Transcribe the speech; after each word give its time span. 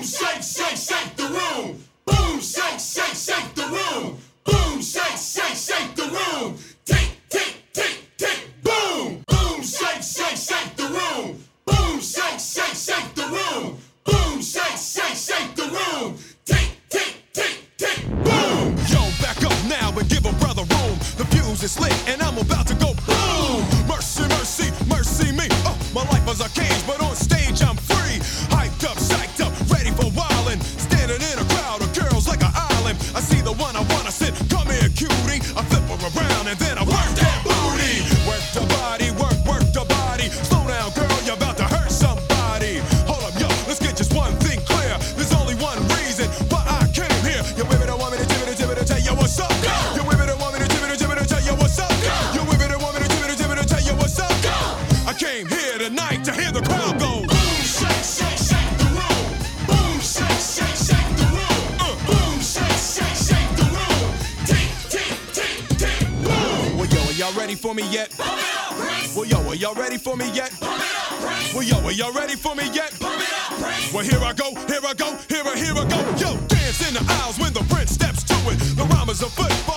Boom, 0.00 0.08
shake, 0.08 0.42
shake, 0.42 0.76
shake 0.78 1.16
the 1.16 1.24
room. 1.24 1.84
Boom, 2.06 2.40
shake, 2.40 2.80
shake, 2.80 3.14
shake 3.14 3.54
the 3.54 3.66
room. 3.66 4.16
Boom, 4.46 4.80
shake, 4.80 5.18
shake, 5.18 5.54
shake 5.54 5.94
the 5.94 6.04
room. 6.04 6.56
Tick, 6.86 7.10
tick, 7.28 7.54
tick, 7.74 8.08
tick, 8.16 8.48
boom. 8.62 9.22
Boom, 9.28 9.62
shake, 9.62 10.02
shake, 10.02 10.38
shake 10.38 10.74
the 10.76 10.88
room. 10.88 11.44
Boom, 11.66 12.00
shake, 12.00 12.40
shake, 12.40 12.74
shake 12.74 13.14
the 13.14 13.26
room. 13.28 13.76
Boom, 14.06 14.40
shake, 14.40 14.78
shake, 14.78 15.16
shake 15.16 15.54
the 15.54 15.68
room. 15.68 16.16
Tick, 16.46 16.70
tick, 16.88 17.16
tick, 17.34 17.60
tick, 17.76 18.08
boom. 18.24 18.74
Yo, 18.88 19.04
back 19.20 19.44
up 19.44 19.52
now 19.68 19.92
and 19.98 20.08
give 20.08 20.24
a 20.24 20.32
brother 20.40 20.64
room. 20.64 20.96
The 21.18 21.26
fuse 21.28 21.62
is 21.62 21.78
lit 21.78 21.92
and 22.08 22.22
I'm 22.22 22.38
about 22.38 22.66
to 22.68 22.74
go 22.76 22.94
boom. 23.04 23.66
Mercy, 23.86 24.22
mercy, 24.32 24.72
mercy 24.88 25.30
me. 25.32 25.44
Uh, 25.66 25.76
my 25.92 26.08
life 26.08 26.26
was 26.26 26.40
a 26.40 26.48
cage, 26.58 26.86
but 26.86 27.02
on 27.02 27.14
stage. 27.14 27.29
me 67.80 67.88
yet? 67.88 68.14
Well, 69.14 69.24
yo, 69.24 69.38
are 69.48 69.54
y'all 69.54 69.74
ready 69.74 69.96
for 69.96 70.16
me 70.16 70.30
yet? 70.32 70.52
Well, 71.54 71.62
yo, 71.62 71.78
are 71.84 71.92
y'all 71.92 72.12
ready 72.12 72.36
for 72.36 72.54
me 72.54 72.64
yet? 72.72 72.92
Well, 73.92 74.04
here 74.04 74.20
I 74.20 74.32
go, 74.32 74.54
here 74.66 74.80
I 74.86 74.94
go, 74.94 75.16
here 75.28 75.42
I, 75.44 75.56
here 75.56 75.74
I 75.74 75.84
go. 75.88 75.98
Yo, 76.16 76.36
dance 76.46 76.86
in 76.86 76.94
the 76.94 77.04
aisles 77.22 77.38
when 77.38 77.52
the 77.52 77.64
prince 77.72 77.92
steps 77.92 78.22
to 78.24 78.34
it. 78.50 78.58
The 78.76 78.84
rhyme 78.84 79.08
is 79.08 79.22
a 79.22 79.28
foot. 79.28 79.69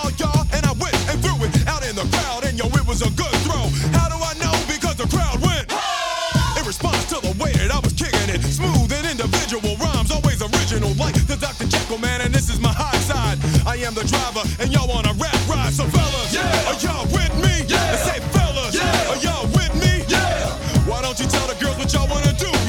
tell 21.27 21.47
the 21.47 21.55
girls 21.55 21.77
what 21.77 21.93
y'all 21.93 22.07
wanna 22.07 22.33
do. 22.33 22.62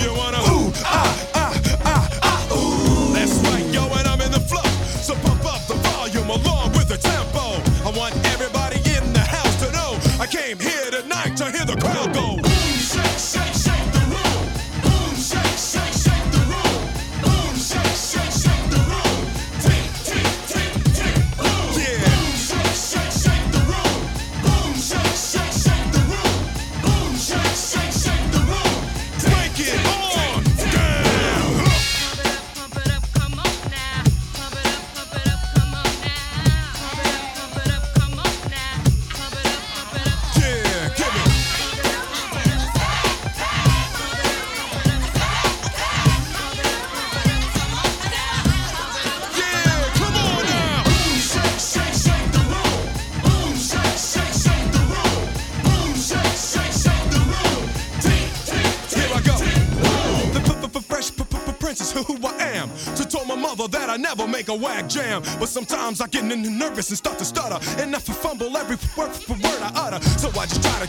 I 63.95 63.97
never 63.97 64.27
make 64.27 64.49
a 64.49 64.55
whack 64.55 64.89
jam. 64.89 65.23
But 65.39 65.49
sometimes 65.49 66.01
I 66.01 66.09
get 66.09 66.25
nervous 66.25 66.89
and 66.89 66.99
start 66.99 67.17
to 67.19 67.25
stutter. 67.25 67.61
And 67.81 67.95
I 67.95 68.01
fumble 68.01 68.57
every 68.57 68.75
word 68.99 69.15
for 69.15 69.35
word 69.35 69.63
I 69.63 69.71
utter. 69.87 70.03
So 70.19 70.31
I 70.31 70.47
just 70.47 70.63
try 70.65 70.85
to 70.85 70.89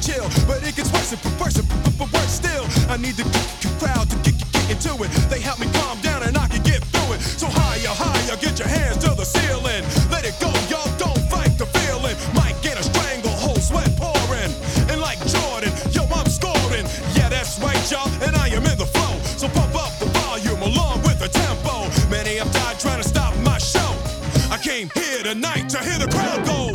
chill. 0.00 0.24
But 0.48 0.66
it 0.66 0.76
gets 0.76 0.90
worse 0.90 1.12
and 1.12 1.20
worse 1.38 1.58
and 1.58 1.68
worse 2.00 2.32
still. 2.32 2.64
I 2.88 2.96
need 2.96 3.16
the 3.20 3.28
crowd 3.78 4.08
to 4.08 4.16
get, 4.24 4.32
get 4.52 4.70
into 4.70 4.96
it. 5.04 5.10
They 5.28 5.40
help 5.40 5.60
me 5.60 5.66
calm 5.74 6.00
down 6.00 6.22
and 6.22 6.38
I 6.38 6.48
can 6.48 6.62
get 6.62 6.82
through 6.84 7.16
it. 7.16 7.20
So 7.20 7.48
higher, 7.48 7.92
higher, 7.92 8.36
get 8.40 8.58
your 8.58 8.68
hands 8.68 9.04
to 9.04 9.10
the 9.14 9.26
ceiling. 9.26 9.84
Let 10.10 10.24
it 10.24 10.40
go, 10.40 10.48
y'all. 10.70 10.83
I've 22.40 22.52
died 22.52 22.80
trying 22.80 23.02
to 23.02 23.08
stop 23.08 23.36
my 23.38 23.58
show. 23.58 23.94
I 24.50 24.58
came 24.58 24.90
here 24.94 25.22
tonight 25.22 25.68
to 25.68 25.78
hear 25.78 25.98
the 25.98 26.08
crowd 26.08 26.44
go. 26.44 26.73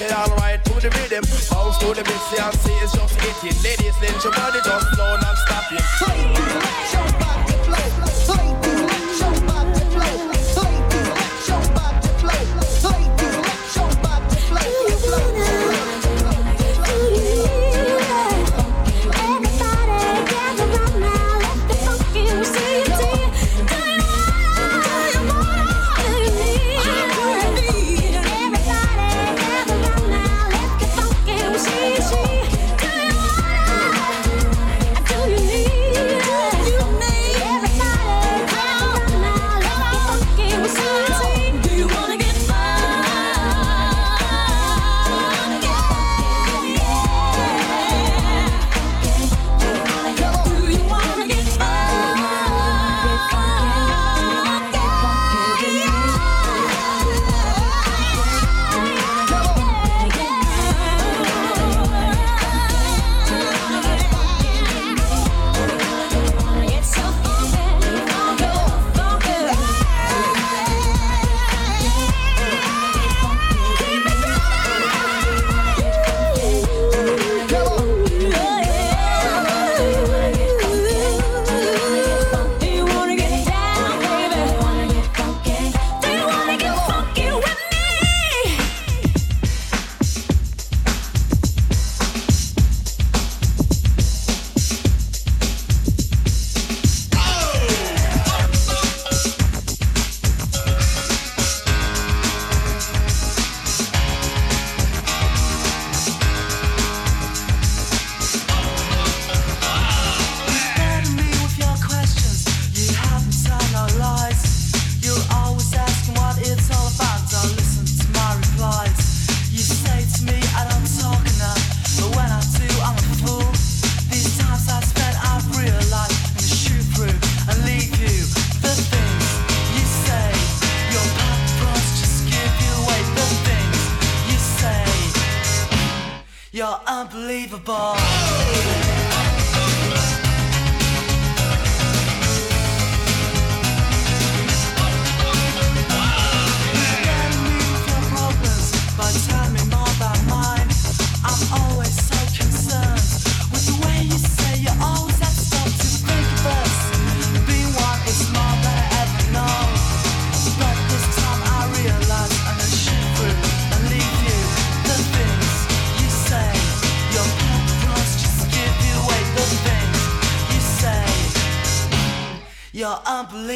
rock 0.00 0.10
it 0.10 0.16
all 0.16 0.36
right 0.36 0.64
to 0.64 0.74
the 0.74 0.90
rhythm. 0.90 1.24
Bounce 1.50 1.78
to 1.78 1.86
the 1.94 2.04
beat, 2.04 2.20
see, 2.30 2.38
I 2.38 2.50
see 2.50 2.72
it's 2.82 2.92
just 2.92 3.20
hitting. 3.20 3.62
Ladies, 3.62 3.94
let 4.00 4.24
your 4.24 4.32
body 4.32 4.58
just 4.64 4.86
flow 4.94 5.14
and 5.14 5.38
stop 5.38 5.72
it. 5.72 5.82
Jump 6.92 7.18
back, 7.18 7.47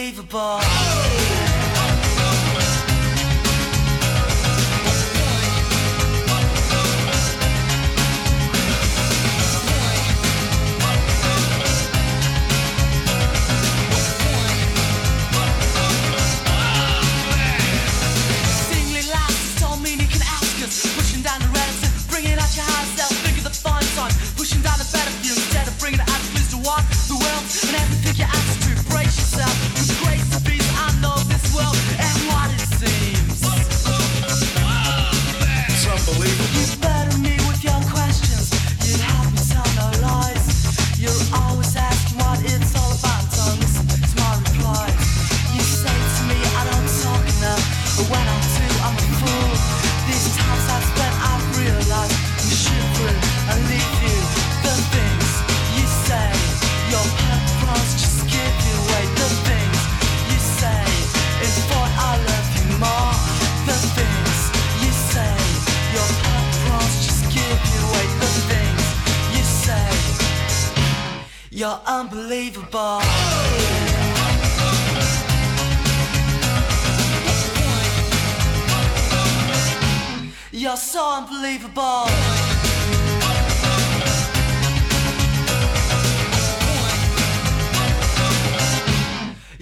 unbelievable. 0.03 1.02